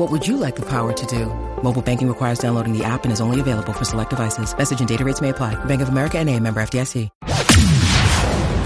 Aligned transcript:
What 0.00 0.10
would 0.12 0.26
you 0.26 0.38
like 0.38 0.56
the 0.56 0.62
power 0.62 0.94
to 0.94 1.06
do? 1.06 1.26
Mobile 1.62 1.82
banking 1.82 2.08
requires 2.08 2.38
downloading 2.38 2.72
the 2.72 2.82
app 2.82 3.04
and 3.04 3.12
is 3.12 3.20
only 3.20 3.38
available 3.38 3.74
for 3.74 3.84
select 3.84 4.08
devices. 4.08 4.56
Message 4.56 4.78
and 4.80 4.88
data 4.88 5.04
rates 5.04 5.20
may 5.20 5.28
apply. 5.28 5.62
Bank 5.66 5.82
of 5.82 5.90
America 5.90 6.18
and 6.18 6.26
a 6.30 6.40
member 6.40 6.62
FDIC. 6.62 7.10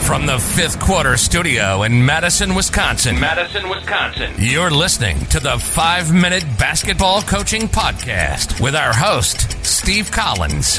From 0.07 0.27
the 0.27 0.39
fifth 0.39 0.79
quarter 0.79 1.17
studio 1.17 1.83
in 1.83 2.07
Madison, 2.07 2.55
Wisconsin. 2.55 3.19
Madison, 3.19 3.69
Wisconsin. 3.69 4.33
You're 4.39 4.71
listening 4.71 5.19
to 5.31 5.41
the 5.41 5.59
five 5.59 6.15
minute 6.15 6.45
basketball 6.57 7.21
coaching 7.23 7.63
podcast 7.63 8.61
with 8.61 8.77
our 8.77 8.95
host, 8.95 9.65
Steve 9.67 10.13
Collins. 10.13 10.79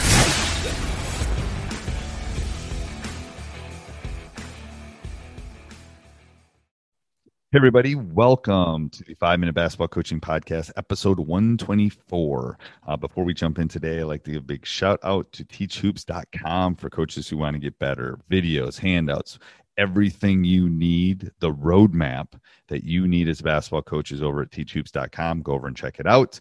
Hey, 7.55 7.59
everybody, 7.59 7.95
welcome 7.95 8.89
to 8.89 9.01
the 9.05 9.13
Five 9.13 9.39
Minute 9.39 9.55
Basketball 9.55 9.87
Coaching 9.87 10.19
Podcast, 10.19 10.73
episode 10.75 11.19
124. 11.19 12.59
Uh, 12.85 12.97
before 12.97 13.23
we 13.23 13.33
jump 13.33 13.59
in 13.59 13.69
today, 13.69 14.01
I'd 14.01 14.03
like 14.03 14.25
to 14.25 14.31
give 14.31 14.41
a 14.41 14.45
big 14.45 14.65
shout 14.65 14.99
out 15.03 15.31
to 15.31 15.45
teachhoops.com 15.45 16.75
for 16.75 16.89
coaches 16.89 17.29
who 17.29 17.37
want 17.37 17.53
to 17.53 17.61
get 17.61 17.79
better 17.79 18.19
videos, 18.29 18.77
handouts, 18.77 19.39
everything 19.77 20.43
you 20.43 20.67
need, 20.67 21.31
the 21.39 21.53
roadmap 21.53 22.33
that 22.67 22.83
you 22.83 23.07
need 23.07 23.29
as 23.29 23.41
basketball 23.41 23.83
coaches 23.83 24.21
over 24.21 24.41
at 24.41 24.51
teachhoops.com. 24.51 25.41
Go 25.41 25.53
over 25.53 25.67
and 25.67 25.77
check 25.77 26.01
it 26.01 26.07
out. 26.07 26.37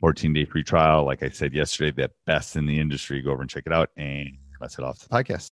14 0.00 0.34
day 0.34 0.44
free 0.44 0.62
trial. 0.62 1.06
Like 1.06 1.22
I 1.22 1.30
said 1.30 1.54
yesterday, 1.54 2.02
the 2.02 2.10
best 2.26 2.56
in 2.56 2.66
the 2.66 2.78
industry. 2.78 3.22
Go 3.22 3.30
over 3.30 3.40
and 3.40 3.48
check 3.48 3.62
it 3.64 3.72
out. 3.72 3.88
And 3.96 4.36
let's 4.60 4.74
head 4.74 4.84
off 4.84 4.98
to 4.98 5.08
the 5.08 5.14
podcast. 5.14 5.53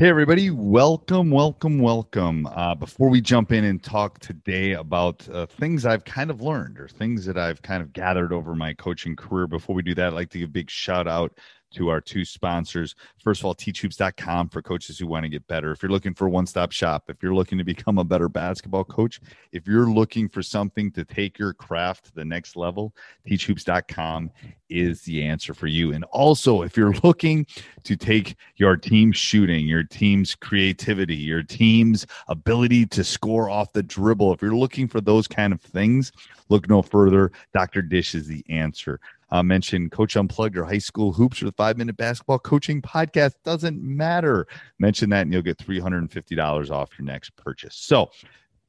Hey, 0.00 0.10
everybody. 0.10 0.50
Welcome, 0.50 1.28
welcome, 1.32 1.80
welcome. 1.80 2.46
Uh, 2.46 2.72
before 2.76 3.08
we 3.08 3.20
jump 3.20 3.50
in 3.50 3.64
and 3.64 3.82
talk 3.82 4.20
today 4.20 4.74
about 4.74 5.28
uh, 5.28 5.46
things 5.46 5.84
I've 5.84 6.04
kind 6.04 6.30
of 6.30 6.40
learned 6.40 6.78
or 6.78 6.86
things 6.86 7.24
that 7.24 7.36
I've 7.36 7.60
kind 7.62 7.82
of 7.82 7.92
gathered 7.92 8.32
over 8.32 8.54
my 8.54 8.74
coaching 8.74 9.16
career, 9.16 9.48
before 9.48 9.74
we 9.74 9.82
do 9.82 9.96
that, 9.96 10.06
I'd 10.06 10.12
like 10.12 10.30
to 10.30 10.38
give 10.38 10.50
a 10.50 10.52
big 10.52 10.70
shout 10.70 11.08
out 11.08 11.32
to 11.72 11.88
our 11.88 12.00
two 12.00 12.24
sponsors. 12.24 12.94
First 13.22 13.40
of 13.40 13.46
all, 13.46 13.54
teachhoops.com 13.54 14.48
for 14.48 14.62
coaches 14.62 14.98
who 14.98 15.06
want 15.06 15.24
to 15.24 15.28
get 15.28 15.46
better. 15.46 15.72
If 15.72 15.82
you're 15.82 15.92
looking 15.92 16.14
for 16.14 16.28
one 16.28 16.46
stop 16.46 16.72
shop, 16.72 17.04
if 17.08 17.22
you're 17.22 17.34
looking 17.34 17.58
to 17.58 17.64
become 17.64 17.98
a 17.98 18.04
better 18.04 18.28
basketball 18.28 18.84
coach, 18.84 19.20
if 19.52 19.66
you're 19.66 19.90
looking 19.90 20.28
for 20.28 20.42
something 20.42 20.90
to 20.92 21.04
take 21.04 21.38
your 21.38 21.52
craft 21.52 22.06
to 22.06 22.14
the 22.14 22.24
next 22.24 22.56
level, 22.56 22.94
teachhoops.com 23.28 24.30
is 24.68 25.02
the 25.02 25.22
answer 25.22 25.54
for 25.54 25.66
you. 25.66 25.92
And 25.92 26.04
also, 26.04 26.62
if 26.62 26.76
you're 26.76 26.94
looking 27.02 27.46
to 27.84 27.96
take 27.96 28.36
your 28.56 28.76
team 28.76 29.12
shooting, 29.12 29.66
your 29.66 29.84
team's 29.84 30.34
creativity, 30.34 31.16
your 31.16 31.42
team's 31.42 32.06
ability 32.28 32.86
to 32.86 33.04
score 33.04 33.50
off 33.50 33.72
the 33.72 33.82
dribble, 33.82 34.32
if 34.32 34.42
you're 34.42 34.56
looking 34.56 34.88
for 34.88 35.00
those 35.00 35.26
kind 35.26 35.52
of 35.52 35.60
things, 35.60 36.12
look 36.48 36.68
no 36.68 36.82
further. 36.82 37.32
Dr. 37.52 37.82
Dish 37.82 38.14
is 38.14 38.26
the 38.26 38.44
answer. 38.48 39.00
Uh, 39.30 39.42
mention 39.42 39.90
Coach 39.90 40.16
Unplugged 40.16 40.56
or 40.56 40.64
High 40.64 40.78
School 40.78 41.12
Hoops 41.12 41.42
or 41.42 41.46
the 41.46 41.52
Five 41.52 41.76
Minute 41.76 41.96
Basketball 41.96 42.38
Coaching 42.38 42.80
Podcast. 42.80 43.34
Doesn't 43.44 43.82
matter. 43.82 44.46
Mention 44.78 45.10
that 45.10 45.22
and 45.22 45.32
you'll 45.32 45.42
get 45.42 45.58
$350 45.58 46.70
off 46.70 46.90
your 46.98 47.04
next 47.04 47.36
purchase. 47.36 47.76
So, 47.76 48.10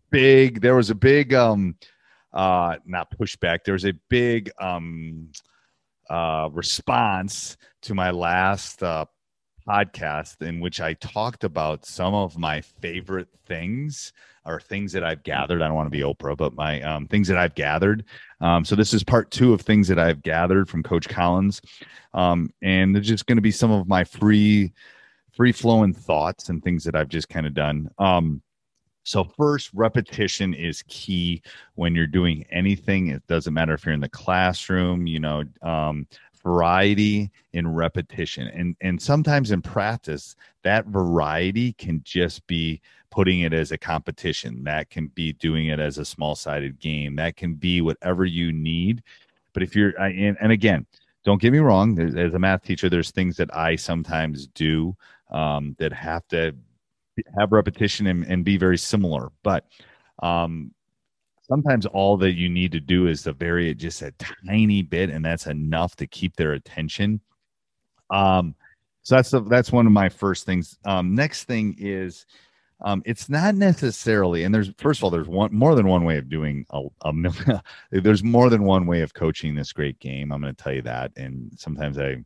big, 0.10 0.62
there 0.62 0.76
was 0.76 0.90
a 0.90 0.96
big, 0.96 1.34
um, 1.34 1.76
uh, 2.34 2.76
not 2.86 3.10
pushback, 3.18 3.60
there 3.64 3.74
was 3.74 3.86
a 3.86 3.94
big, 4.10 4.52
um, 4.60 5.30
uh, 6.10 6.50
response 6.52 7.56
to 7.84 7.94
my 7.94 8.12
last 8.12 8.84
uh, 8.84 9.06
podcast 9.70 10.42
in 10.42 10.60
which 10.60 10.82
I 10.82 10.94
talked 10.96 11.44
about 11.44 11.86
some 11.86 12.16
of 12.16 12.38
my 12.38 12.62
favorite 12.62 13.28
things 13.46 14.14
or 14.46 14.60
things 14.60 14.92
that 14.94 15.04
I've 15.04 15.24
gathered. 15.24 15.62
I 15.62 15.68
don't 15.68 15.76
want 15.76 15.86
to 15.86 15.92
be 15.92 16.04
Oprah, 16.04 16.36
but 16.36 16.56
my 16.56 16.82
um, 16.82 17.08
things 17.08 17.28
that 17.28 17.38
I've 17.38 17.54
gathered. 17.54 18.06
Um, 18.42 18.66
so 18.66 18.76
this 18.76 18.94
is 18.94 19.04
part 19.04 19.30
two 19.30 19.54
of 19.54 19.62
things 19.62 19.88
that 19.90 20.00
I've 20.00 20.24
gathered 20.24 20.68
from 20.70 20.82
Coach 20.82 21.08
Collins, 21.08 21.62
um, 22.14 22.52
and 22.62 22.96
there's 22.96 23.08
just 23.08 23.28
going 23.28 23.38
to 23.38 23.44
be 23.44 23.52
some 23.52 23.72
of 23.72 23.88
my 23.88 24.04
free, 24.04 24.74
free 25.36 25.52
flowing 25.52 25.94
thoughts 25.94 26.50
and 26.50 26.64
things 26.64 26.84
that 26.86 26.96
I've 26.96 27.10
just 27.10 27.30
kind 27.30 27.46
of 27.46 27.54
done. 27.54 27.90
Um, 28.00 28.42
so 29.04 29.24
first, 29.24 29.72
repetition 29.74 30.54
is 30.54 30.84
key 30.88 31.42
when 31.76 31.96
you're 31.96 32.08
doing 32.08 32.46
anything. 32.52 33.08
It 33.08 33.26
doesn't 33.28 33.54
matter 33.54 33.74
if 33.74 33.86
you're 33.86 33.94
in 33.94 34.02
the 34.02 34.10
classroom, 34.10 35.08
you 35.08 35.20
know, 35.20 35.44
um, 35.62 36.08
variety 36.44 37.32
in 37.54 37.68
repetition. 37.68 38.48
And 38.48 38.76
and 38.82 39.02
sometimes 39.02 39.52
in 39.52 39.62
practice 39.62 40.36
that 40.64 40.86
variety 40.88 41.74
can 41.74 42.02
just 42.04 42.46
be 42.48 42.82
putting 43.10 43.42
it 43.42 43.54
as 43.54 43.72
a 43.72 43.78
competition. 43.78 44.64
That 44.64 44.90
can 44.90 45.08
be 45.08 45.34
doing 45.34 45.68
it 45.68 45.80
as 45.80 45.98
a 45.98 46.06
small 46.06 46.36
sided 46.36 46.80
game. 46.80 47.16
That 47.16 47.36
can 47.36 47.56
be 47.56 47.82
whatever 47.82 48.26
you 48.26 48.52
need. 48.52 49.04
But 49.54 49.64
if 49.64 49.76
you're 49.76 50.00
and, 50.00 50.38
and 50.40 50.52
again 50.52 50.86
don't 51.26 51.42
get 51.42 51.52
me 51.52 51.60
wrong 51.60 52.00
as 52.18 52.34
a 52.34 52.40
math 52.40 52.64
teacher 52.64 52.90
there's 52.90 53.12
things 53.12 53.36
that 53.36 53.54
i 53.54 53.76
sometimes 53.76 54.48
do 54.48 54.96
um, 55.32 55.76
that 55.78 55.92
have 55.92 56.26
to 56.30 56.56
have 57.38 57.52
repetition 57.52 58.08
and, 58.08 58.26
and 58.26 58.46
be 58.46 58.58
very 58.58 58.78
similar. 58.78 59.32
But 59.44 59.66
um, 60.22 60.72
sometimes 61.50 61.86
all 61.88 62.16
that 62.18 62.34
you 62.34 62.48
need 62.50 62.72
to 62.72 62.80
do 62.80 63.08
is 63.08 63.24
to 63.24 63.34
vary 63.34 63.70
it 63.70 63.76
just 63.76 64.02
a 64.02 64.14
tiny 64.46 64.82
bit 64.82 65.10
and 65.10 65.26
that's 65.26 65.48
enough 65.48 65.96
to 65.98 66.08
keep 66.08 66.36
their 66.36 66.54
attention. 66.54 67.20
Um 68.10 68.56
so 69.02 69.16
that's 69.16 69.32
the, 69.32 69.42
that's 69.42 69.72
one 69.72 69.88
of 69.88 69.92
my 69.92 70.10
first 70.10 70.46
things. 70.46 70.78
Um 70.86 71.16
next 71.16 71.46
thing 71.46 71.76
is 71.78 72.26
um 72.82 73.02
it's 73.06 73.30
not 73.30 73.56
necessarily 73.56 74.44
and 74.44 74.54
there's 74.54 74.72
first 74.78 75.00
of 75.00 75.04
all 75.04 75.10
there's 75.10 75.28
one 75.28 75.54
more 75.54 75.76
than 75.76 75.88
one 75.88 76.06
way 76.06 76.18
of 76.18 76.30
doing 76.30 76.66
a, 76.72 76.84
a 77.02 77.62
there's 77.92 78.24
more 78.24 78.50
than 78.50 78.64
one 78.64 78.86
way 78.86 79.02
of 79.02 79.14
coaching 79.14 79.56
this 79.56 79.74
great 79.74 80.00
game. 80.00 80.32
I'm 80.32 80.42
going 80.42 80.56
to 80.56 80.64
tell 80.64 80.74
you 80.74 80.84
that 80.84 81.12
and 81.18 81.52
sometimes 81.58 81.98
i 81.98 82.24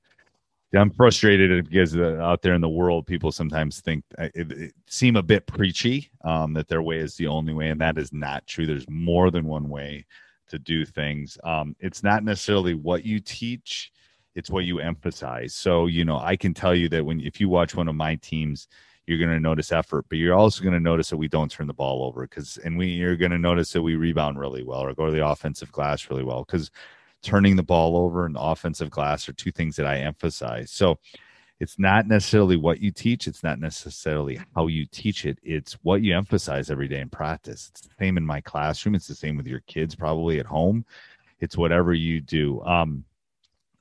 I'm 0.76 0.90
frustrated 0.90 1.70
because 1.70 1.96
out 1.98 2.42
there 2.42 2.56
in 2.56 2.62
the 2.62 2.70
world, 2.70 3.06
people 3.06 3.32
sometimes 3.32 3.82
think 3.82 4.04
uh, 4.18 4.30
it, 4.34 4.52
it 4.52 4.74
seem 4.88 5.16
a 5.16 5.24
bit 5.24 5.46
preachy 5.46 6.10
um, 6.24 6.54
that 6.54 6.68
their 6.68 6.82
way 6.82 6.98
is 6.98 7.16
the 7.16 7.28
only 7.28 7.54
way, 7.54 7.70
and 7.70 7.80
that 7.82 7.98
is 7.98 8.12
not 8.12 8.48
true. 8.48 8.66
There's 8.66 8.90
more 8.90 9.30
than 9.30 9.46
one 9.46 9.70
way 9.70 10.06
to 10.48 10.58
do 10.58 10.86
things. 10.86 11.38
Um, 11.44 11.76
it's 11.80 12.04
not 12.04 12.24
necessarily 12.24 12.74
what 12.74 13.06
you 13.06 13.20
teach; 13.20 13.92
it's 14.36 14.50
what 14.50 14.66
you 14.66 14.80
emphasize. 14.80 15.54
So, 15.54 15.86
you 15.86 16.06
know, 16.06 16.18
I 16.18 16.36
can 16.36 16.54
tell 16.54 16.74
you 16.76 16.90
that 16.90 17.06
when 17.06 17.22
if 17.22 17.40
you 17.40 17.50
watch 17.50 17.76
one 17.76 17.88
of 17.88 17.96
my 17.96 18.16
teams, 18.16 18.68
you're 19.06 19.20
going 19.20 19.30
to 19.30 19.40
notice 19.40 19.72
effort, 19.72 20.06
but 20.10 20.18
you're 20.18 20.36
also 20.36 20.64
going 20.64 20.74
to 20.74 20.80
notice 20.80 21.10
that 21.10 21.18
we 21.18 21.28
don't 21.28 21.52
turn 21.52 21.68
the 21.68 21.74
ball 21.74 22.04
over 22.06 22.22
because, 22.22 22.58
and 22.58 22.78
we 22.78 22.88
you're 22.88 23.18
going 23.18 23.32
to 23.32 23.38
notice 23.38 23.74
that 23.74 23.82
we 23.82 23.96
rebound 23.96 24.40
really 24.40 24.64
well 24.64 24.82
or 24.82 24.94
go 24.96 25.06
to 25.06 25.12
the 25.12 25.26
offensive 25.26 25.72
glass 25.72 26.10
really 26.10 26.24
well 26.24 26.44
because 26.46 26.72
turning 27.24 27.56
the 27.56 27.64
ball 27.64 27.98
over 27.98 28.26
and 28.26 28.38
offensive 28.40 28.90
glass 28.90 29.28
are 29.28 29.34
two 29.34 29.52
things 29.52 29.76
that 29.76 29.86
I 29.86 29.98
emphasize. 29.98 30.72
So 30.72 31.00
it's 31.60 31.80
not 31.80 32.08
necessarily 32.08 32.58
what 32.58 32.82
you 32.82 32.92
teach, 32.92 33.28
it's 33.28 33.44
not 33.44 33.60
necessarily 33.60 34.40
how 34.56 34.68
you 34.68 34.86
teach 34.86 35.26
it, 35.26 35.40
it's 35.44 35.74
what 35.84 36.02
you 36.02 36.16
emphasize 36.16 36.70
every 36.70 36.88
day 36.88 37.00
in 37.00 37.10
practice. 37.10 37.70
It's 37.72 37.82
the 37.82 37.94
same 37.98 38.18
in 38.18 38.26
my 38.26 38.42
classroom, 38.42 38.96
it's 38.96 39.08
the 39.08 39.16
same 39.16 39.38
with 39.38 39.48
your 39.48 39.62
kids 39.62 39.96
probably 39.96 40.40
at 40.40 40.46
home. 40.46 40.86
It's 41.40 41.58
whatever 41.58 41.94
you 41.94 42.22
do. 42.22 42.62
Um, 42.64 43.06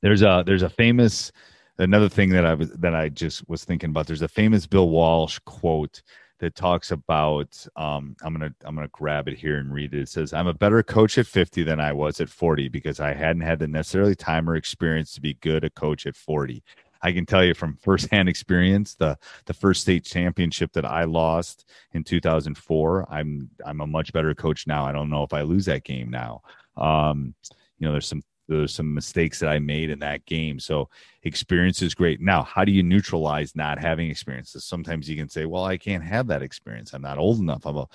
there's 0.01 0.23
a 0.23 0.43
there's 0.47 0.63
a 0.63 0.71
famous 0.71 1.33
another 1.79 2.09
thing 2.09 2.31
that 2.31 2.45
I 2.45 2.55
was 2.55 2.71
that 2.73 2.95
I 2.95 3.09
just 3.09 3.49
was 3.49 3.65
thinking 3.65 3.91
about. 3.91 4.07
There's 4.07 4.23
a 4.23 4.29
famous 4.29 4.67
Bill 4.67 4.89
Walsh 4.89 5.39
quote 5.45 6.03
that 6.43 6.57
talks 6.57 6.91
about 6.91 7.57
um, 7.77 8.17
I'm 8.21 8.35
gonna 8.35 8.53
I'm 8.65 8.75
gonna 8.75 8.89
grab 8.89 9.29
it 9.29 9.39
here 9.39 9.59
and 9.59 9.73
read 9.73 9.95
it. 9.95 10.01
It 10.01 10.09
says 10.09 10.33
I'm 10.33 10.49
a 10.49 10.53
better 10.53 10.83
coach 10.83 11.17
at 11.17 11.29
50 11.29 11.63
than 11.63 11.79
I 11.79 11.93
was 11.93 12.21
at 12.21 12.29
40 12.29 12.69
because 12.69 12.99
I 12.99 13.15
hadn't 13.15 13.43
had 13.43 13.61
the 13.61 13.69
necessarily 13.69 14.17
time 14.17 14.51
or 14.51 14.57
experience 14.57 15.15
to 15.15 15.21
be 15.21 15.35
good 15.35 15.63
a 15.63 15.71
coach 15.71 16.05
at 16.05 16.17
40. 16.17 16.61
I 17.01 17.13
can 17.13 17.27
tell 17.27 17.45
you 17.45 17.55
from 17.55 17.77
firsthand 17.81 18.29
experience, 18.29 18.97
the 18.97 19.17
the 19.47 19.55
first 19.55 19.83
state 19.83 20.05
championship 20.05 20.73
that 20.73 20.85
I 20.85 21.05
lost 21.05 21.71
in 21.93 22.03
2004, 22.03 23.07
I'm 23.09 23.49
I'm 23.65 23.81
a 23.81 23.87
much 23.87 24.13
better 24.13 24.35
coach 24.35 24.67
now. 24.67 24.85
I 24.85 24.91
don't 24.91 25.11
know 25.11 25.23
if 25.23 25.33
I 25.33 25.43
lose 25.43 25.67
that 25.67 25.85
game 25.85 26.11
now. 26.11 26.43
Um, 26.77 27.37
you 27.79 27.87
know, 27.87 27.93
there's 27.93 28.09
some 28.09 28.25
there's 28.49 28.75
some 28.75 28.93
mistakes 28.93 29.39
that 29.41 29.49
I 29.49 29.59
made 29.59 29.91
in 29.91 29.99
that 30.01 30.27
game. 30.27 30.59
So 30.59 30.89
experience 31.23 31.81
is 31.83 31.95
great. 31.95 32.21
Now, 32.21 32.43
how 32.43 32.65
do 32.65 32.73
you 32.73 32.83
neutralize 32.83 33.55
not 33.55 33.79
having 33.79 34.11
experiences? 34.11 34.65
Sometimes 34.65 35.09
you 35.09 35.17
can 35.17 35.29
say, 35.29 35.47
"Well, 35.47 35.65
I 35.65 35.77
can't 35.77 36.05
have 36.05 36.27
that 36.29 36.43
experience. 36.43 36.93
I'm 36.93 37.03
not 37.03 37.19
old 37.19 37.39
enough." 37.39 37.67
I'm 37.67 37.77
a, 37.77 37.87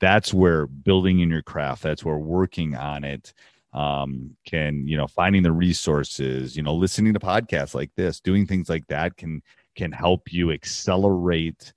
that's 0.00 0.32
where 0.32 0.66
building 0.66 1.20
in 1.20 1.30
your 1.30 1.42
craft. 1.42 1.82
That's 1.82 2.04
where 2.04 2.18
working 2.18 2.76
on 2.76 3.04
it 3.04 3.32
um, 3.72 4.36
can 4.46 4.86
you 4.86 4.96
know 4.96 5.06
finding 5.06 5.42
the 5.42 5.52
resources 5.52 6.56
you 6.56 6.62
know 6.62 6.74
listening 6.74 7.12
to 7.12 7.20
podcasts 7.20 7.74
like 7.74 7.90
this 7.96 8.20
doing 8.20 8.46
things 8.46 8.68
like 8.68 8.86
that 8.88 9.16
can 9.16 9.42
can 9.76 9.92
help 9.92 10.32
you 10.32 10.50
accelerate 10.50 11.72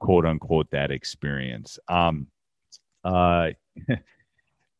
quote 0.00 0.26
unquote 0.26 0.68
that 0.70 0.90
experience 0.90 1.78
um 1.88 2.26
uh 3.04 3.50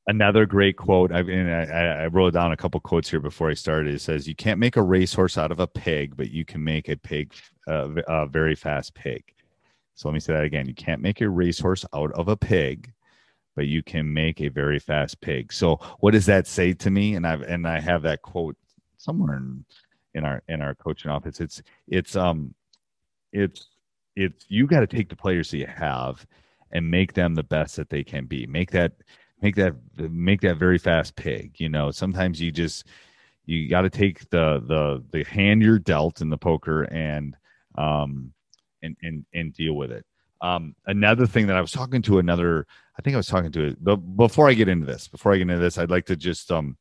another 0.07 0.47
great 0.47 0.77
quote 0.77 1.13
I, 1.13 1.21
I, 1.21 2.03
I 2.03 2.07
wrote 2.09 2.35
down 2.35 2.53
a 2.53 2.57
couple 2.57 2.81
quotes 2.81 3.09
here 3.09 3.21
before 3.21 3.51
i 3.51 3.55
started 3.55 3.95
it 3.95 4.01
says 4.01 4.27
you 4.27 4.35
can't 4.35 4.59
make 4.59 4.77
a 4.77 4.83
racehorse 4.83 5.39
out 5.39 5.53
of 5.53 5.61
a 5.61 5.67
pig 5.67 6.17
but 6.17 6.31
you 6.31 6.45
can 6.45 6.63
make 6.63 6.89
a 6.89 6.97
pig 6.97 7.33
uh, 7.69 7.89
a 8.09 8.27
very 8.27 8.55
fast 8.57 8.95
pig 8.95 9.23
so 9.95 10.09
let 10.09 10.15
me 10.15 10.21
say 10.21 10.33
that 10.33 10.45
again 10.45 10.67
you 10.67 10.75
can't 10.75 11.01
make 11.01 11.21
a 11.21 11.29
racehorse 11.29 11.85
out 11.95 12.11
of 12.13 12.29
a 12.29 12.37
pig 12.37 12.93
but 13.55 13.67
you 13.67 13.83
can 13.83 14.13
make 14.13 14.41
a 14.41 14.49
very 14.49 14.79
fast 14.79 15.21
pig. 15.21 15.53
So 15.53 15.77
what 16.01 16.13
does 16.13 16.27
that 16.27 16.47
say 16.47 16.73
to 16.75 16.91
me? 16.91 17.15
And 17.15 17.27
I've 17.27 17.43
and 17.43 17.67
I 17.67 17.81
have 17.81 18.03
that 18.03 18.23
quote 18.23 18.57
somewhere 18.97 19.37
in 19.37 19.65
in 20.15 20.25
our 20.25 20.43
in 20.49 20.63
our 20.63 20.75
coaching 20.75 21.11
office. 21.11 21.41
It's 21.41 21.63
it's 21.89 22.17
um 22.17 22.55
it's 23.33 23.69
it's 24.17 24.45
you 24.49 24.67
got 24.67 24.81
to 24.81 24.87
take 24.87 25.09
the 25.09 25.17
players 25.17 25.51
that 25.51 25.59
you 25.59 25.67
have 25.67 26.27
and 26.73 26.91
make 26.91 27.13
them 27.13 27.35
the 27.35 27.43
best 27.43 27.77
that 27.77 27.91
they 27.91 28.05
can 28.05 28.25
be. 28.27 28.47
Make 28.47 28.71
that 28.71 28.93
make 29.43 29.57
that 29.57 29.75
make 29.97 30.41
that 30.43 30.57
very 30.57 30.79
fast 30.79 31.17
pig. 31.17 31.55
You 31.59 31.69
know, 31.69 31.91
sometimes 31.91 32.41
you 32.41 32.51
just 32.51 32.87
you 33.45 33.69
got 33.69 33.83
to 33.83 33.91
take 33.91 34.29
the 34.31 34.63
the 34.67 35.05
the 35.11 35.25
hand 35.25 35.63
you're 35.63 35.79
dealt 35.79 36.21
in 36.21 36.31
the 36.31 36.39
poker 36.39 36.85
and 36.85 37.37
um 37.77 38.33
and 38.83 38.97
and 39.03 39.25
and 39.35 39.53
deal 39.53 39.75
with 39.75 39.91
it. 39.91 40.07
Um, 40.41 40.75
another 40.87 41.27
thing 41.27 41.47
that 41.47 41.57
I 41.57 41.61
was 41.61 41.71
talking 41.71 42.03
to 42.03 42.19
another, 42.19 42.67
I 42.99 43.03
think 43.03 43.15
I 43.15 43.19
was 43.19 43.29
talking 43.29 43.53
to 43.53 43.69
it, 43.69 43.85
but 43.85 43.97
before 43.97 44.49
I 44.49 44.55
get 44.55 44.69
into 44.69 44.87
this, 44.87 45.07
before 45.07 45.33
I 45.33 45.37
get 45.37 45.43
into 45.43 45.59
this, 45.59 45.79
I'd 45.79 45.91
like 45.91 46.07
to 46.07 46.17
just 46.17 46.51
um, 46.51 46.77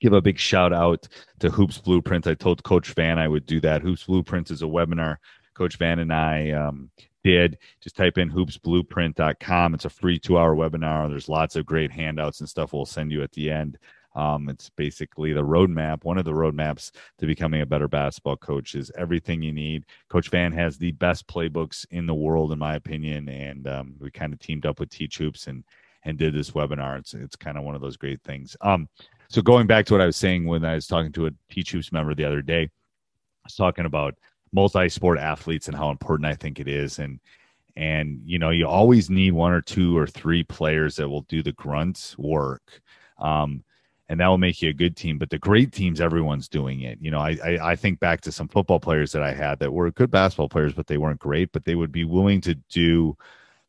give 0.00 0.12
a 0.12 0.20
big 0.20 0.38
shout 0.38 0.72
out 0.72 1.08
to 1.40 1.50
Hoops 1.50 1.78
Blueprint. 1.78 2.28
I 2.28 2.34
told 2.34 2.62
Coach 2.62 2.94
Van 2.94 3.18
I 3.18 3.26
would 3.26 3.44
do 3.44 3.60
that. 3.62 3.82
Hoops 3.82 4.04
Blueprint 4.04 4.52
is 4.52 4.62
a 4.62 4.66
webinar 4.66 5.16
Coach 5.54 5.76
Van 5.76 5.98
and 5.98 6.12
I 6.12 6.50
um, 6.50 6.90
did. 7.24 7.58
Just 7.80 7.96
type 7.96 8.18
in 8.18 8.30
hoopsblueprint.com. 8.30 9.74
It's 9.74 9.84
a 9.84 9.90
free 9.90 10.18
two 10.18 10.38
hour 10.38 10.54
webinar. 10.54 11.08
There's 11.08 11.28
lots 11.28 11.56
of 11.56 11.66
great 11.66 11.90
handouts 11.90 12.40
and 12.40 12.48
stuff 12.48 12.72
we'll 12.72 12.86
send 12.86 13.12
you 13.12 13.22
at 13.22 13.32
the 13.32 13.50
end. 13.50 13.78
Um, 14.14 14.48
it's 14.48 14.68
basically 14.70 15.32
the 15.32 15.42
roadmap. 15.42 16.04
One 16.04 16.18
of 16.18 16.24
the 16.24 16.32
roadmaps 16.32 16.90
to 17.18 17.26
becoming 17.26 17.62
a 17.62 17.66
better 17.66 17.88
basketball 17.88 18.36
coach 18.36 18.74
is 18.74 18.92
everything 18.96 19.42
you 19.42 19.52
need. 19.52 19.86
Coach 20.08 20.28
Van 20.28 20.52
has 20.52 20.76
the 20.76 20.92
best 20.92 21.26
playbooks 21.26 21.86
in 21.90 22.06
the 22.06 22.14
world, 22.14 22.52
in 22.52 22.58
my 22.58 22.74
opinion, 22.74 23.28
and 23.28 23.66
um, 23.66 23.94
we 23.98 24.10
kind 24.10 24.32
of 24.32 24.38
teamed 24.38 24.66
up 24.66 24.80
with 24.80 24.90
Teach 24.90 25.18
Hoops 25.18 25.46
and 25.46 25.64
and 26.04 26.18
did 26.18 26.34
this 26.34 26.50
webinar. 26.50 26.98
It's 26.98 27.14
it's 27.14 27.36
kind 27.36 27.56
of 27.56 27.64
one 27.64 27.74
of 27.74 27.80
those 27.80 27.96
great 27.96 28.22
things. 28.22 28.56
Um, 28.60 28.88
so 29.28 29.40
going 29.40 29.66
back 29.66 29.86
to 29.86 29.94
what 29.94 30.02
I 30.02 30.06
was 30.06 30.16
saying 30.16 30.46
when 30.46 30.64
I 30.64 30.74
was 30.74 30.86
talking 30.86 31.12
to 31.12 31.26
a 31.26 31.30
Teach 31.50 31.72
Hoops 31.72 31.92
member 31.92 32.14
the 32.14 32.24
other 32.24 32.42
day, 32.42 32.64
I 32.64 33.46
was 33.46 33.54
talking 33.54 33.86
about 33.86 34.14
multi-sport 34.52 35.18
athletes 35.18 35.68
and 35.68 35.76
how 35.76 35.90
important 35.90 36.26
I 36.26 36.34
think 36.34 36.60
it 36.60 36.68
is, 36.68 36.98
and 36.98 37.20
and 37.76 38.20
you 38.24 38.38
know 38.38 38.50
you 38.50 38.66
always 38.66 39.10
need 39.10 39.32
one 39.32 39.52
or 39.52 39.60
two 39.60 39.96
or 39.96 40.06
three 40.06 40.42
players 40.42 40.96
that 40.96 41.08
will 41.08 41.22
do 41.22 41.42
the 41.42 41.52
grunt 41.52 42.14
work. 42.18 42.80
Um, 43.18 43.64
and 44.08 44.20
that 44.20 44.26
will 44.26 44.36
make 44.36 44.60
you 44.60 44.68
a 44.68 44.74
good 44.74 44.94
team. 44.94 45.16
But 45.16 45.30
the 45.30 45.38
great 45.38 45.72
teams, 45.72 45.98
everyone's 45.98 46.46
doing 46.46 46.82
it. 46.82 46.98
You 47.00 47.10
know, 47.10 47.20
I, 47.20 47.38
I, 47.42 47.70
I 47.70 47.76
think 47.76 47.98
back 47.98 48.20
to 48.22 48.32
some 48.32 48.46
football 48.46 48.78
players 48.78 49.10
that 49.12 49.22
I 49.22 49.32
had 49.32 49.58
that 49.60 49.72
were 49.72 49.90
good 49.90 50.10
basketball 50.10 50.50
players, 50.50 50.74
but 50.74 50.86
they 50.86 50.98
weren't 50.98 51.18
great. 51.18 51.50
But 51.50 51.64
they 51.64 51.76
would 51.76 51.92
be 51.92 52.04
willing 52.04 52.42
to 52.42 52.54
do 52.54 53.16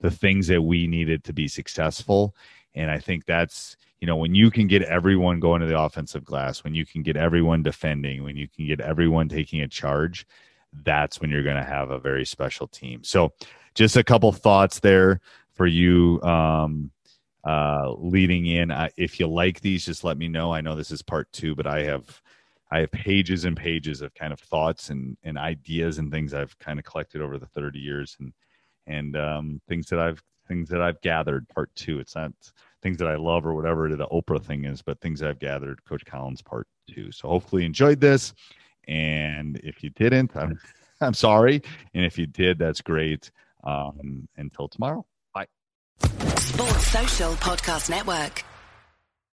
the 0.01 0.11
things 0.11 0.47
that 0.47 0.61
we 0.61 0.85
needed 0.85 1.23
to 1.23 1.33
be 1.33 1.47
successful. 1.47 2.35
And 2.75 2.91
I 2.91 2.99
think 2.99 3.25
that's 3.25 3.77
you 4.01 4.07
know 4.07 4.17
when 4.17 4.35
you 4.35 4.51
can 4.51 4.67
get 4.67 4.81
everyone 4.81 5.39
going 5.39 5.61
to 5.61 5.67
the 5.67 5.79
offensive 5.79 6.25
glass, 6.25 6.61
when 6.63 6.75
you 6.75 6.85
can 6.85 7.03
get 7.03 7.15
everyone 7.15 7.63
defending, 7.63 8.23
when 8.23 8.35
you 8.35 8.49
can 8.49 8.67
get 8.67 8.81
everyone 8.81 9.29
taking 9.29 9.61
a 9.61 9.67
charge, 9.69 10.27
that's 10.83 11.21
when 11.21 11.29
you're 11.29 11.43
going 11.43 11.55
to 11.57 11.63
have 11.63 11.91
a 11.91 11.99
very 11.99 12.25
special 12.25 12.67
team. 12.67 13.03
So, 13.03 13.33
just 13.75 13.97
a 13.97 14.03
couple 14.03 14.31
thoughts 14.31 14.79
there 14.79 15.19
for 15.53 15.65
you. 15.65 16.21
Um, 16.21 16.91
uh, 17.45 17.93
leading 17.97 18.45
in. 18.45 18.71
Uh, 18.71 18.87
if 18.95 19.19
you 19.19 19.27
like 19.27 19.59
these, 19.59 19.85
just 19.85 20.03
let 20.03 20.17
me 20.17 20.27
know. 20.27 20.53
I 20.53 20.61
know 20.61 20.75
this 20.75 20.91
is 20.91 21.01
part 21.01 21.31
two, 21.33 21.55
but 21.55 21.67
I 21.67 21.83
have 21.83 22.21
I 22.71 22.79
have 22.79 22.91
pages 22.91 23.45
and 23.45 23.55
pages 23.55 24.01
of 24.01 24.15
kind 24.15 24.33
of 24.33 24.39
thoughts 24.39 24.89
and, 24.89 25.15
and 25.23 25.37
ideas 25.37 25.99
and 25.99 26.11
things 26.11 26.33
I've 26.33 26.57
kind 26.57 26.79
of 26.79 26.85
collected 26.85 27.21
over 27.21 27.37
the 27.37 27.45
30 27.45 27.79
years 27.79 28.17
and 28.19 28.33
and 28.87 29.15
um, 29.15 29.61
things 29.67 29.87
that 29.87 29.99
I've 29.99 30.23
things 30.47 30.69
that 30.69 30.81
I've 30.81 30.99
gathered. 31.01 31.47
Part 31.49 31.69
two. 31.75 31.99
It's 31.99 32.15
not 32.15 32.31
things 32.81 32.97
that 32.97 33.07
I 33.07 33.15
love 33.15 33.45
or 33.45 33.53
whatever 33.53 33.89
the 33.95 34.07
Oprah 34.07 34.43
thing 34.43 34.65
is, 34.65 34.81
but 34.81 34.99
things 34.99 35.21
I've 35.21 35.39
gathered. 35.39 35.83
Coach 35.85 36.05
Collins 36.05 36.41
part 36.41 36.67
two. 36.89 37.11
So 37.11 37.27
hopefully 37.27 37.61
you 37.61 37.67
enjoyed 37.67 37.99
this. 37.99 38.33
And 38.87 39.57
if 39.63 39.83
you 39.83 39.89
didn't, 39.89 40.35
I'm 40.35 40.59
I'm 41.01 41.13
sorry. 41.13 41.61
And 41.93 42.05
if 42.05 42.17
you 42.17 42.25
did, 42.25 42.57
that's 42.59 42.81
great. 42.81 43.31
Um, 43.63 44.27
until 44.35 44.67
tomorrow. 44.67 45.05
Bye. 45.33 45.47
Sports 45.99 46.87
Social 46.87 47.31
Podcast 47.33 47.89
Network. 47.89 48.43